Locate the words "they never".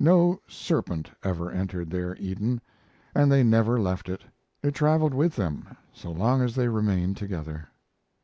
3.30-3.78